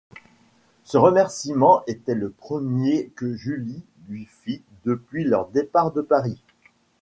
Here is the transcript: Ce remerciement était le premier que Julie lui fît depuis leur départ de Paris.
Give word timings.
Ce 0.83 0.97
remerciement 0.97 1.83
était 1.85 2.15
le 2.15 2.31
premier 2.31 3.09
que 3.15 3.35
Julie 3.35 3.83
lui 4.07 4.25
fît 4.25 4.63
depuis 4.83 5.23
leur 5.25 5.47
départ 5.49 5.91
de 5.91 6.01
Paris. 6.01 6.41